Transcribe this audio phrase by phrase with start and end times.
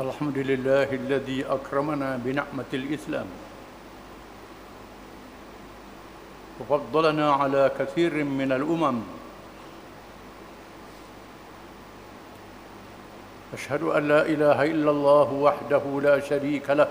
[0.00, 3.26] الحمد لله الذي أكرمنا بنعمة الإسلام
[6.60, 9.00] وفضلنا على كثير من الأمم
[13.54, 16.88] أشهد أن لا إله إلا الله وحده لا شريك له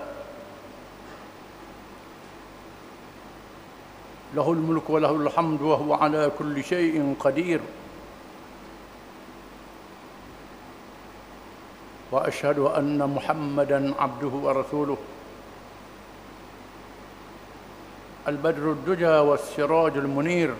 [4.34, 7.60] له الملك وله الحمد وهو على كل شيء قدير
[12.12, 14.96] وأشهد أن محمدا عبده ورسوله.
[18.28, 20.54] البدر الدجى والسراج المنير.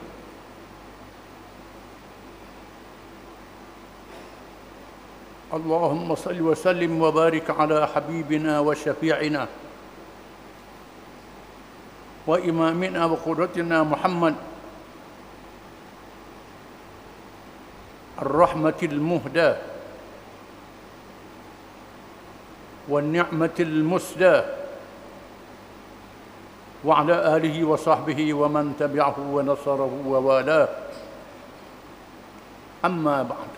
[5.52, 9.48] اللهم صل وسلم وبارك على حبيبنا وشفيعنا
[12.26, 14.34] وإمامنا وقدوتنا محمد.
[18.22, 19.71] الرحمة المهداة.
[22.92, 24.42] والنعمة المسدى.
[26.84, 30.68] وعلى آله وصحبه ومن تبعه ونصره ووالاه.
[32.84, 33.52] أما بعد.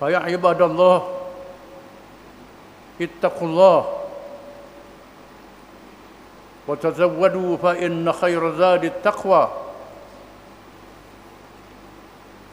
[0.00, 0.98] فيا عباد الله
[3.00, 3.80] اتقوا الله.
[6.68, 9.48] وتزودوا فإن خير زاد التقوى.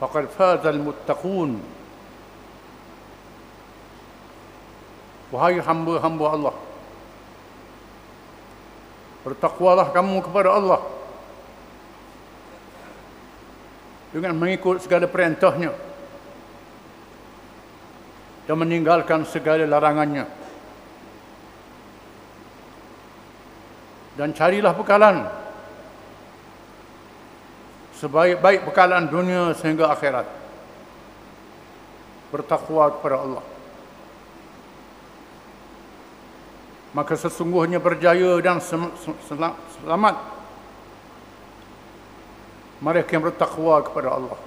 [0.02, 1.81] فقد فاز المتقون.
[5.32, 6.56] Wahai hamba-hamba Allah.
[9.24, 10.84] Bertakwalah kamu kepada Allah.
[14.12, 15.72] Dengan mengikut segala perintahnya.
[18.44, 20.28] Dan meninggalkan segala larangannya.
[24.20, 25.32] Dan carilah bekalan.
[28.04, 30.28] Sebaik-baik bekalan dunia sehingga akhirat.
[32.36, 33.44] Bertakwa kepada Allah
[36.95, 40.17] maka sesungguhnya berjaya dan selamat
[42.81, 44.39] mereka yang bertakwa kepada Allah.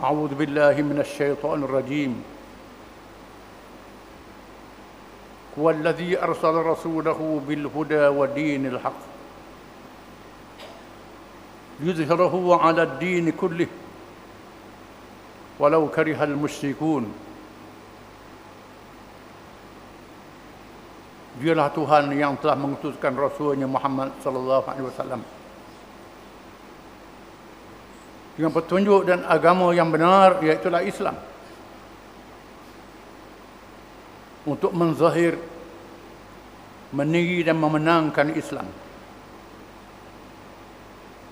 [0.00, 2.12] أعوذ بالله من الشيطان الرجيم
[5.58, 9.00] هو الذي أرسل رسوله بالهدى ودين الحق
[11.80, 12.34] ليظهره
[12.64, 13.66] على الدين كله
[15.60, 17.12] ولو كره المشركون
[21.35, 25.21] Dialah Tuhan yang telah mengutuskan Rasulnya Muhammad sallallahu alaihi wasallam.
[28.39, 31.15] Dengan petunjuk dan agama yang benar iaitu Islam.
[34.47, 35.35] Untuk menzahir
[36.95, 38.67] meninggi dan memenangkan Islam.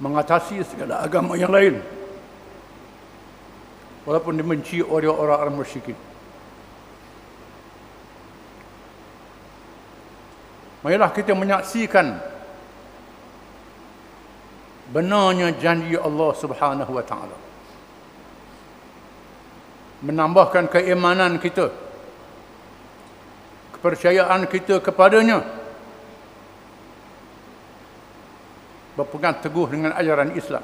[0.04, 1.80] Mengatasi segala agama yang lain.
[4.04, 5.96] Walaupun dibenci oleh orang-orang musyrikin
[10.84, 12.20] Marilah kita menyaksikan
[14.92, 17.38] benarnya janji Allah Subhanahu wa taala.
[20.04, 21.72] Menambahkan keimanan kita
[23.80, 25.40] kepercayaan kita kepadanya
[29.00, 30.64] berpegang teguh dengan ajaran Islam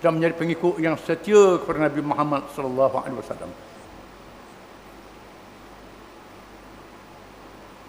[0.00, 3.52] dan menjadi pengikut yang setia kepada Nabi Muhammad sallallahu alaihi wasallam.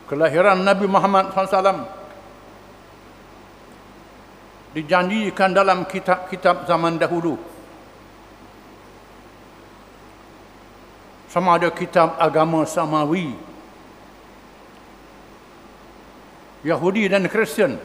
[0.08, 1.84] Kelahiran Nabi Muhammad SAW
[4.72, 7.36] dijanjikan dalam kitab-kitab zaman dahulu.
[11.28, 13.36] Sama ada kitab agama samawi.
[16.64, 17.78] Yahudi dan Kristian.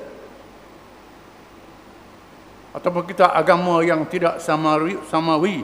[2.72, 5.60] Ataupun kita agama yang tidak samawi, samawi.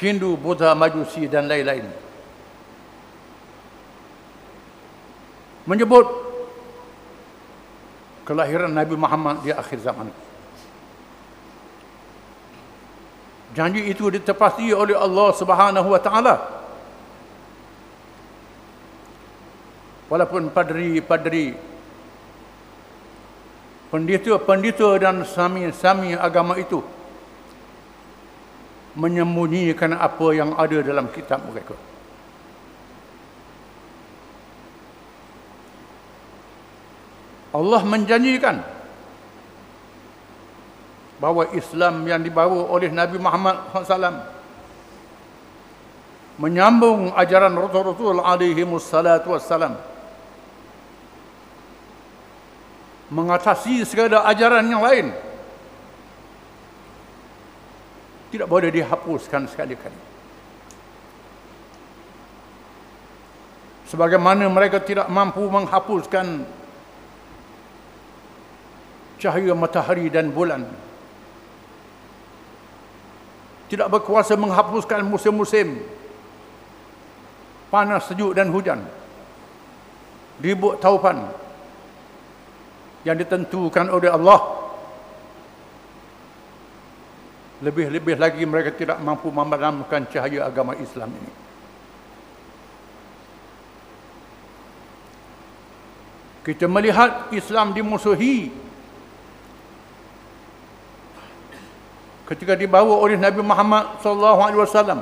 [0.00, 2.09] Hindu, Buddha, Majusi dan lain-lain.
[5.70, 6.02] Menyebut
[8.26, 10.10] kelahiran Nabi Muhammad di akhir zaman.
[13.54, 16.34] Janji itu ditepati oleh Allah Subhanahu wa taala.
[20.10, 21.54] Walaupun padri-padri
[23.94, 26.82] pendeta-pendeta dan sami-sami agama itu
[28.98, 31.78] menyembunyikan apa yang ada dalam kitab mereka.
[37.50, 38.62] Allah menjanjikan
[41.20, 44.24] bahawa Islam yang dibawa oleh Nabi Muhammad SAW
[46.40, 49.76] menyambung ajaran Rasul-Rasul alaihi wassalatu wassalam
[53.12, 55.12] mengatasi segala ajaran yang lain
[58.30, 60.00] tidak boleh dihapuskan sekali-kali.
[63.90, 66.46] Sebagaimana mereka tidak mampu menghapuskan
[69.20, 70.64] cahaya matahari dan bulan.
[73.68, 75.78] Tidak berkuasa menghapuskan musim-musim
[77.70, 78.82] panas, sejuk dan hujan.
[80.40, 81.28] Ribut taupan
[83.04, 84.60] yang ditentukan oleh Allah
[87.60, 91.32] lebih-lebih lagi mereka tidak mampu memadamkan cahaya agama Islam ini.
[96.40, 98.48] Kita melihat Islam dimusuhi
[102.30, 105.00] ketika dibawa oleh Nabi Muhammad sallallahu alaihi wasallam.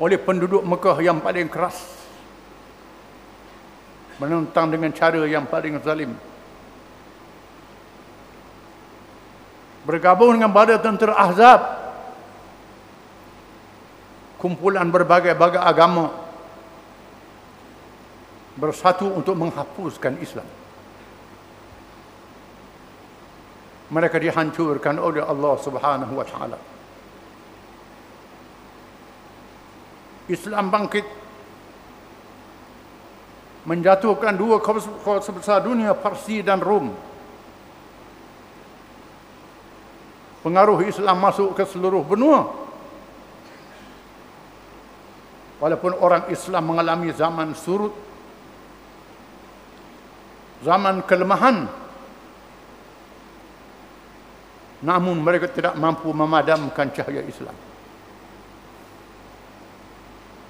[0.00, 1.76] Oleh penduduk Mekah yang paling keras.
[4.16, 6.16] Menentang dengan cara yang paling zalim.
[9.86, 11.62] bergabung dengan badan tentera Ahzab.
[14.42, 16.10] Kumpulan berbagai-bagai agama.
[18.58, 20.65] Bersatu untuk menghapuskan Islam
[23.86, 26.58] mereka dihancurkan oleh Allah Subhanahu wa taala.
[30.26, 31.06] Islam bangkit.
[33.66, 36.94] Menjatuhkan dua kuasa besar dunia Parsi dan Rom.
[40.46, 42.46] Pengaruh Islam masuk ke seluruh benua.
[45.58, 47.90] Walaupun orang Islam mengalami zaman surut,
[50.62, 51.66] zaman kelemahan,
[54.84, 57.56] namun mereka tidak mampu memadamkan cahaya Islam.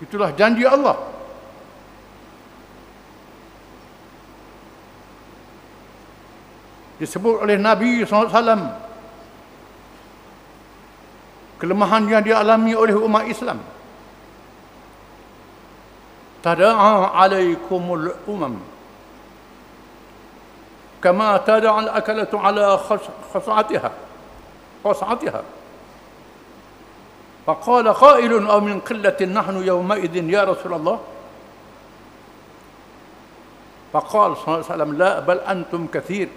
[0.03, 0.97] Itulah janji Allah.
[6.97, 8.33] Disebut oleh Nabi SAW
[11.61, 13.61] kelemahan yang dialami oleh umat Islam.
[16.41, 18.61] Tada'a alaikumul umam.
[21.01, 22.81] Kama tada'a al-akalatu ala
[23.33, 24.06] khasa'atiha.
[24.87, 25.43] Khasa'atiha.
[27.47, 30.99] فقال قائل أو من قلة نحن يومئذ يا رسول الله؟
[33.93, 36.29] فقال صلى الله عليه وسلم لا بل أنتم كثير.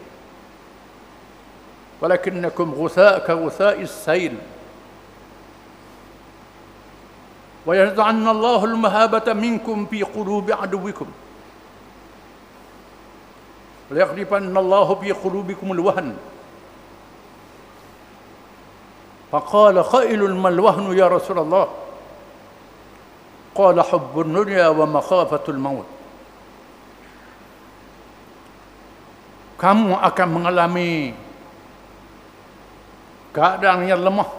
[2.01, 4.37] ولكنكم غثاء كغثاء السيل.
[7.65, 11.07] ويجعلن الله المهابة منكم في قلوب عدوكم.
[13.91, 16.17] وليقذفن الله في قلوبكم الوهن.
[19.29, 21.69] Faqala khailul mal wahnu ya Rasulullah.
[23.53, 25.87] Qala hubbun dunya wa makhafatul maut.
[29.59, 31.11] Kamu akan mengalami
[33.35, 34.29] keadaan yang lemah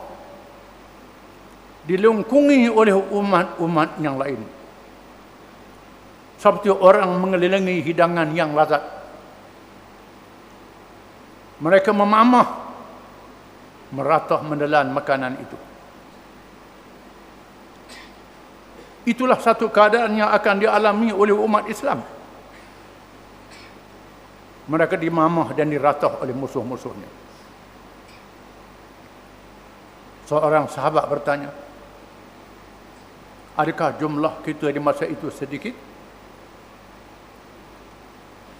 [1.84, 4.40] dilungkungi oleh umat-umat yang lain.
[6.40, 8.80] Seperti orang mengelilingi hidangan yang lazat.
[11.60, 12.69] Mereka memamah
[13.90, 15.58] meratah menelan makanan itu.
[19.10, 22.04] Itulah satu keadaan yang akan dialami oleh umat Islam.
[24.70, 27.10] Mereka dimamah dan diratah oleh musuh-musuhnya.
[30.30, 31.50] Seorang sahabat bertanya,
[33.60, 35.76] Adakah jumlah kita di masa itu sedikit?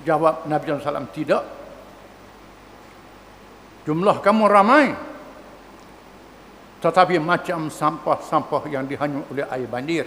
[0.05, 1.43] Jawab Nabi SAW, tidak.
[3.89, 4.93] Jumlah kamu ramai.
[6.81, 10.07] Tetapi macam sampah-sampah yang dihanyut oleh air banjir.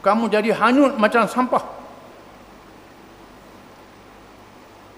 [0.00, 1.64] Kamu jadi hanyut macam sampah.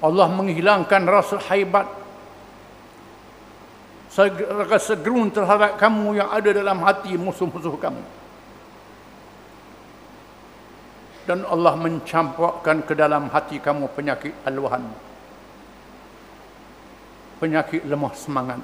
[0.02, 1.86] Allah menghilangkan rasa haibat
[4.78, 8.02] segerun terhadap kamu yang ada dalam hati musuh-musuh kamu.
[11.26, 14.86] Dan Allah mencampakkan ke dalam hati kamu penyakit alwahan.
[17.36, 18.60] Penyakit lemah semangat.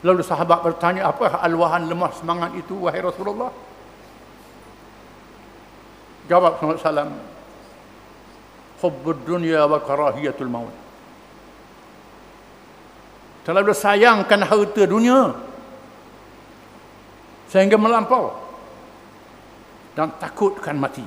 [0.00, 3.52] Lalu sahabat bertanya, apa alwahan lemah semangat itu, wahai Rasulullah?
[6.26, 7.12] Jawab SAW,
[8.80, 10.72] Hubbud dunia wa karahiyatul maut
[13.44, 15.34] terlalu sayangkan harta dunia
[17.50, 18.30] sehingga melampau
[19.96, 21.02] dan takutkan mati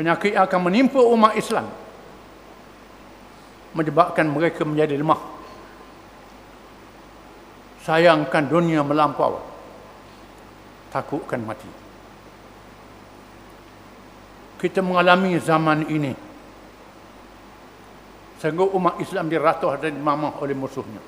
[0.00, 1.68] penyakit yang akan menimpa umat Islam
[3.76, 5.20] menyebabkan mereka menjadi lemah
[7.84, 9.44] sayangkan dunia melampau
[10.88, 11.68] takutkan mati
[14.56, 16.16] kita mengalami zaman ini
[18.40, 21.04] sehingga umat Islam diratuh dan dimamah oleh musuhnya.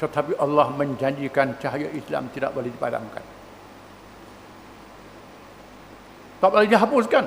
[0.00, 3.33] Tetapi Allah menjanjikan cahaya Islam tidak boleh dipadamkan.
[6.44, 7.24] Tak boleh dihapuskan.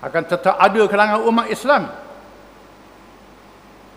[0.00, 1.92] Akan tetap ada kalangan umat Islam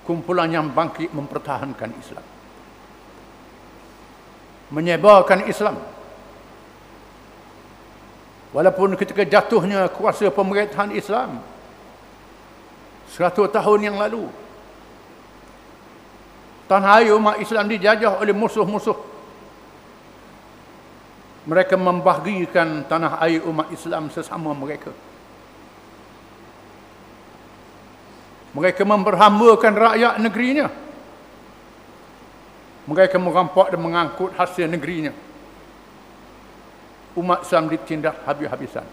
[0.04, 2.26] kumpulan yang bangkit mempertahankan Islam.
[4.76, 5.80] Menyebarkan Islam.
[8.52, 11.40] Walaupun ketika jatuhnya kuasa pemerintahan Islam
[13.08, 14.28] seratus tahun yang lalu
[16.68, 19.11] tanah air umat Islam dijajah oleh musuh-musuh
[21.46, 24.94] mereka membahagikan tanah air umat Islam sesama mereka
[28.52, 30.68] mereka memperhambakan rakyat negerinya
[32.86, 35.14] mereka merampak dan mengangkut hasil negerinya
[37.16, 38.88] umat Islam ditindak habis-habisan.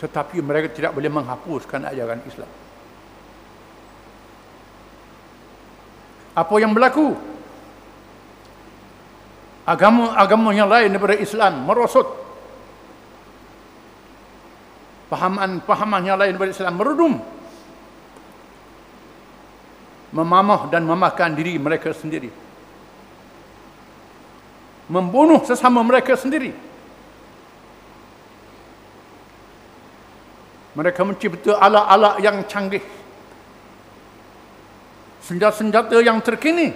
[0.00, 2.48] Tetapi mereka tidak boleh menghapuskan ajaran Islam.
[6.32, 7.16] Apa yang berlaku?
[9.70, 12.10] Agama-agama yang lain daripada Islam merosot.
[15.06, 17.14] Pahaman-pahaman yang lain daripada Islam meredum.
[20.10, 22.50] Memamah dan memakan diri mereka sendiri
[24.90, 26.50] membunuh sesama mereka sendiri.
[30.74, 32.82] Mereka mencipta alat-alat yang canggih.
[35.22, 36.74] Senjata-senjata yang terkini.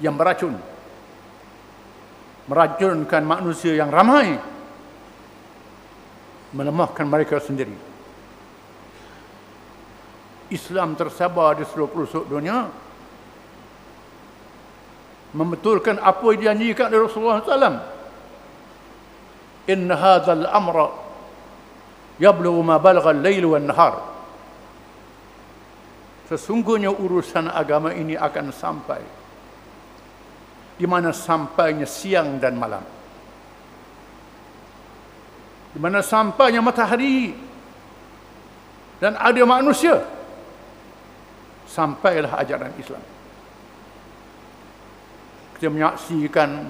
[0.00, 0.54] Yang beracun.
[2.46, 4.38] Meracunkan manusia yang ramai.
[6.54, 7.74] Melemahkan mereka sendiri.
[10.46, 12.70] Islam tersabar di seluruh pelosok dunia
[15.36, 17.78] membetulkan apa yang dijanjikan oleh Rasulullah SAW.
[19.66, 20.88] Inna hadzal amra
[22.16, 24.00] yablughu ma balagha al-lail wan nahar.
[26.30, 29.02] Sesungguhnya urusan agama ini akan sampai
[30.76, 32.84] di mana sampainya siang dan malam.
[35.72, 37.36] Di mana sampainya matahari
[38.96, 40.00] dan ada manusia
[41.68, 43.04] sampailah ajaran Islam
[45.56, 46.68] kita menyaksikan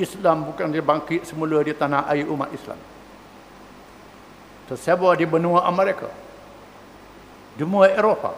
[0.00, 2.80] Islam bukan dia bangkit semula di tanah air umat Islam.
[4.72, 6.08] Tersebar di benua Amerika.
[7.60, 8.32] Di benua Eropah.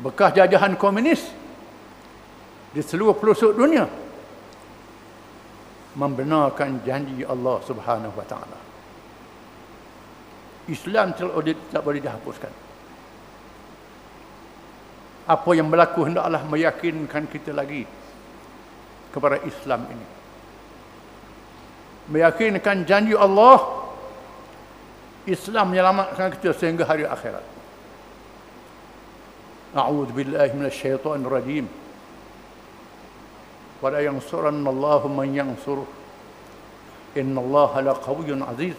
[0.00, 1.28] Bekas jajahan komunis
[2.72, 3.84] di seluruh pelosok dunia
[5.96, 8.58] membenarkan janji Allah Subhanahu wa taala.
[10.68, 12.68] Islam tidak boleh dihapuskan
[15.28, 17.84] apa yang berlaku hendaklah meyakinkan kita lagi
[19.12, 20.06] kepada Islam ini.
[22.08, 23.60] Meyakinkan janji Allah
[25.28, 27.44] Islam menyelamatkan kita sehingga hari akhirat.
[29.76, 31.68] A'udzu billahi minasyaitonir rajim.
[33.81, 35.85] Wa la yansuranna Allahu man yansur.
[37.15, 38.77] Inna Allah laqawiyyun aziz.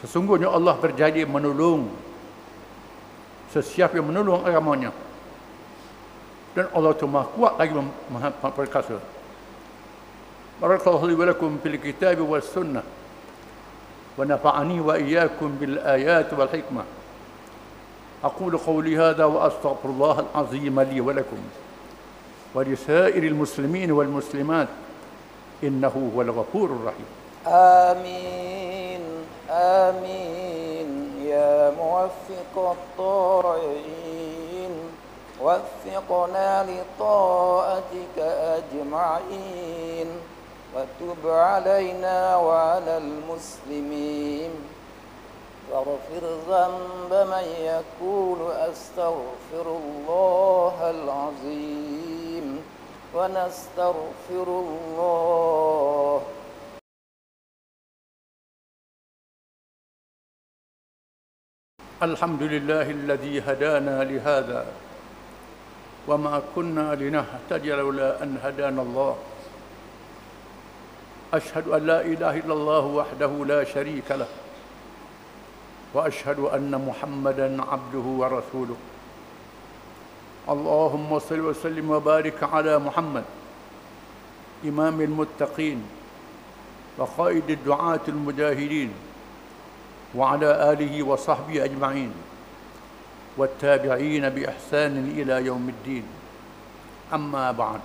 [0.00, 1.90] Sesungguhnya Allah berjanji menolong
[3.50, 4.94] sesiapa yang menolong agamanya
[6.54, 7.74] dan Allah itu maha kuat lagi
[8.10, 8.98] maha perkasa
[10.60, 12.84] Barakallahu li wa lakum fil kitab wal sunnah
[14.14, 16.86] wa nafa'ani wa iyyakum bil ayat wal hikmah
[18.20, 21.40] أقول قولي هذا وأستغفر الله العظيم لي ولكم
[22.55, 24.67] ولسائر المسلمين والمسلمات
[25.63, 27.05] إنه هو الغفور الرحيم.
[27.47, 29.01] آمين
[29.49, 31.11] آمين.
[31.25, 34.71] يا موفق الطائعين
[35.41, 38.17] وفقنا لطاعتك
[38.57, 40.07] أجمعين
[40.75, 44.51] وتب علينا وعلى المسلمين.
[45.71, 52.24] واغفر ذنب من يقول أستغفر الله العظيم.
[53.15, 56.21] ونستغفر الله.
[62.03, 64.65] الحمد لله الذي هدانا لهذا
[66.07, 69.15] وما كنا لنهتدي لولا أن هدانا الله.
[71.33, 74.27] أشهد أن لا إله إلا الله وحده لا شريك له
[75.93, 78.75] وأشهد أن محمدا عبده ورسوله.
[80.49, 83.23] اللهم صل وسلم وبارك على محمد
[84.65, 85.83] إمام المتقين
[86.97, 88.91] وقائد الدعاة المجاهدين
[90.15, 92.11] وعلى آله وصحبه أجمعين
[93.37, 96.03] والتابعين بإحسان إلى يوم الدين.
[97.13, 97.81] أما بعد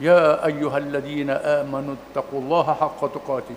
[0.00, 3.54] يا أيها الذين آمنوا اتقوا الله حق تقاته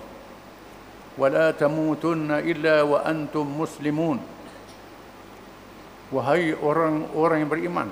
[1.18, 4.20] ولا تموتن إلا وأنتم مسلمون.
[6.14, 7.88] Wahai orang-orang yang beriman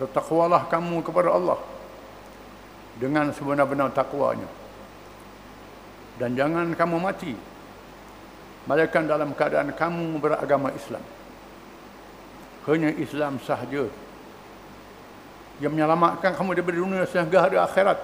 [0.00, 1.60] Bertakwalah kamu kepada Allah
[2.96, 4.48] Dengan sebenar-benar takwanya.
[6.16, 7.36] Dan jangan kamu mati
[8.64, 11.04] Melainkan dalam keadaan kamu beragama Islam.
[12.64, 13.84] Hanya Islam sahaja
[15.60, 18.00] Yang menyelamatkan kamu daripada dunia sehingga hari akhirat.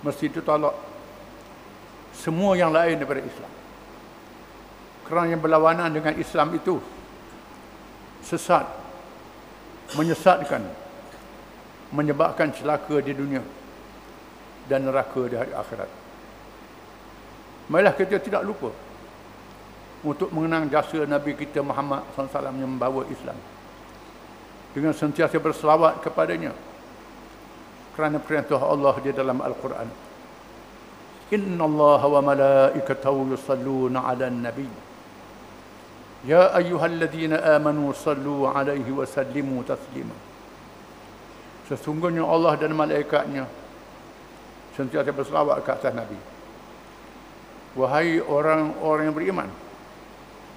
[0.00, 0.72] Mesti itu tolak
[2.16, 3.52] Semua yang lain daripada Islam.
[5.04, 6.80] Kerana yang berlawanan dengan Islam itu
[8.28, 8.68] sesat,
[9.96, 10.60] menyesatkan,
[11.96, 13.40] menyebabkan celaka di dunia
[14.68, 15.88] dan neraka di hari akhirat.
[17.72, 18.68] Marilah kita tidak lupa
[20.04, 23.36] untuk mengenang jasa Nabi kita Muhammad SAW yang membawa Islam
[24.76, 26.52] dengan sentiasa berselawat kepadanya
[27.96, 29.88] kerana perintah Allah di dalam Al-Quran.
[31.28, 34.87] Inna Allah wa malaikatahu yusalluna ala nabi.
[36.23, 40.17] يا أيها الذين آمنوا صلوا عليه وسلموا تسليما
[41.63, 43.47] Sesungguhnya Allah dan malaikatnya
[44.75, 46.19] sentiasa berselawat ke atas Nabi.
[47.79, 49.49] Wahai orang-orang yang beriman,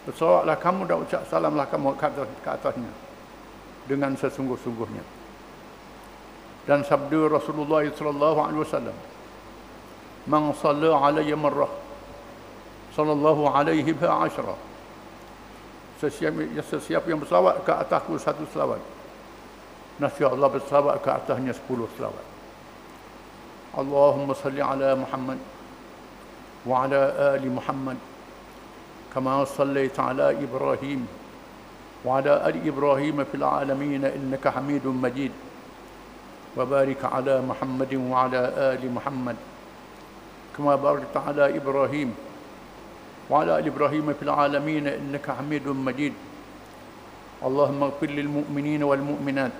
[0.02, 2.92] berselawatlah kamu dan ucap salamlah kamu ke, atas, ke atasnya
[3.86, 5.04] dengan sesungguh-sungguhnya.
[6.66, 8.96] Dan sabda Rasulullah sallallahu alaihi wasallam,
[10.26, 11.70] "Man shalla alayya marrah,
[12.98, 14.58] sallallahu alaihi wa ashra."
[16.01, 18.81] sesiapa, sesiapa yang berselawat ke atasku satu selawat.
[20.01, 22.25] Nasya Allah berselawat ke atasnya sepuluh selawat.
[23.77, 25.37] Allahumma salli ala Muhammad
[26.65, 27.97] wa ala ali Muhammad
[29.13, 31.07] kama sallaita ala Ibrahim
[32.03, 35.31] wa ala ali Ibrahim fil alamin innaka hamidun majid
[36.53, 39.37] wa barik ala Muhammadin wa ala ali Muhammad
[40.53, 42.11] kama barakta ala Ibrahim
[43.31, 46.13] وعلى آل إبراهيم في العالمين إنك حميد مجيد.
[47.45, 49.51] اللهم اغفر للمؤمنين والمؤمنات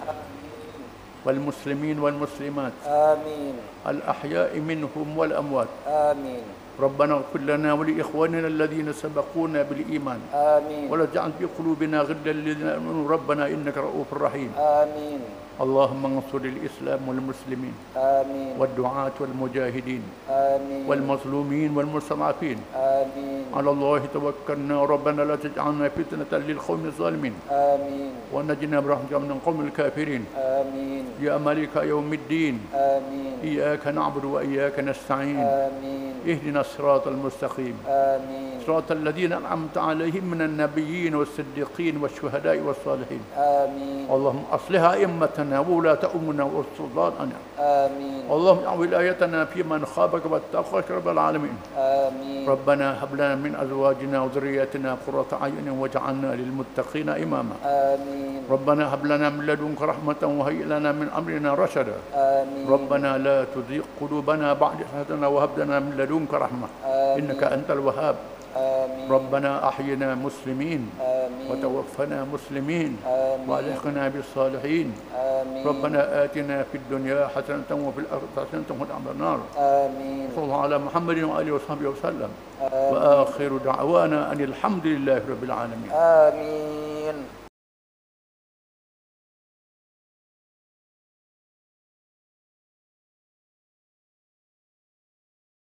[1.25, 3.55] والمسلمين والمسلمات آمين.
[3.87, 5.67] الأحياء منهم والأموات.
[5.87, 6.43] آمين.
[6.79, 10.19] ربنا اغفر لنا ولإخواننا الذين سبقونا بالإيمان.
[10.33, 10.91] آمين.
[10.91, 13.11] ولا تجعل في قلوبنا غلا للذين آمنوا.
[13.11, 14.51] ربنا إنك رؤوف رحيم.
[14.57, 15.19] آمين.
[15.59, 17.73] اللهم انصر الإسلام والمسلمين.
[17.95, 18.59] آمين.
[18.59, 20.01] والدعاة والمجاهدين.
[20.29, 20.85] آمين.
[20.87, 22.57] والمظلومين والمستضعفين.
[22.75, 23.43] آمين.
[23.53, 24.85] على الله توكلنا.
[24.85, 27.33] ربنا لا تجعلنا فتنة للقوم الظالمين.
[27.51, 28.11] آمين.
[28.33, 30.25] ونجنا برحمتك من القوم الكافرين.
[30.35, 31.05] آمين.
[31.21, 32.59] يا ملك يوم الدين.
[32.73, 33.39] آمين.
[33.43, 35.39] إياك نعبد وإياك نستعين.
[35.39, 36.13] آمين.
[36.27, 37.77] اهدنا الصراط المستقيم.
[37.87, 38.51] آمين.
[38.67, 43.21] صراط الذين أنعمت عليهم من النبيين والصديقين والشهداء والصالحين.
[43.35, 44.07] آمين.
[44.11, 45.40] اللهم أصلح أئمتنا.
[45.41, 48.21] وولاة أمنا وسلطاننا آمين.
[48.31, 51.57] اللهم اجعل ولايتنا في من خافك واتقاك رب العالمين.
[51.77, 52.49] آمين.
[52.49, 57.55] ربنا هب لنا من أزواجنا وذرياتنا قرة أعين واجعلنا للمتقين إماما.
[57.65, 58.43] آمين.
[58.49, 61.97] ربنا هب لنا من لدنك رحمة وهيئ لنا من أمرنا رشدا.
[62.13, 62.69] آمين.
[62.69, 66.67] ربنا لا تزغ قلوبنا بعد هديتنا وهب لنا من لدنك رحمة.
[66.85, 67.31] آمين.
[67.31, 68.15] إنك أنت الوهاب.
[68.57, 69.11] آمين.
[69.11, 70.89] ربنا أحينا مسلمين.
[71.01, 71.51] آمين.
[71.51, 72.97] وتوفنا مسلمين.
[73.07, 73.49] آمين.
[73.49, 74.93] وألحقنا بالصالحين.
[75.41, 75.67] آمين.
[75.67, 79.39] ربنا آتنا في الدنيا حسنة وفي الآخرة حسنة وقنا عذاب النار.
[79.57, 80.29] آمين.
[80.35, 82.29] صلى الله على محمد وآله وصحبه وسلم.
[82.61, 82.93] آمين.
[82.93, 85.91] وآخر دعوانا أن الحمد لله رب العالمين.
[85.91, 87.40] آمين.